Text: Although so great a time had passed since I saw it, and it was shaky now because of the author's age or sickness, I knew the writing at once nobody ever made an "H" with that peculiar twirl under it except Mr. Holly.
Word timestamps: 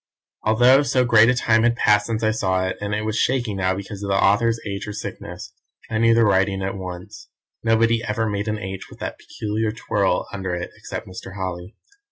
Although 0.41 0.81
so 0.81 1.05
great 1.05 1.29
a 1.29 1.35
time 1.35 1.61
had 1.61 1.75
passed 1.75 2.07
since 2.07 2.23
I 2.23 2.31
saw 2.31 2.65
it, 2.65 2.75
and 2.81 2.95
it 2.95 3.05
was 3.05 3.19
shaky 3.19 3.53
now 3.53 3.75
because 3.75 4.01
of 4.01 4.09
the 4.09 4.15
author's 4.19 4.59
age 4.65 4.87
or 4.87 4.93
sickness, 4.93 5.53
I 5.91 5.99
knew 5.99 6.15
the 6.15 6.25
writing 6.25 6.63
at 6.63 6.75
once 6.75 7.29
nobody 7.63 8.03
ever 8.03 8.27
made 8.27 8.47
an 8.47 8.57
"H" 8.57 8.89
with 8.89 8.97
that 8.97 9.19
peculiar 9.19 9.71
twirl 9.71 10.27
under 10.33 10.55
it 10.55 10.71
except 10.75 11.05
Mr. 11.05 11.35
Holly. 11.35 11.75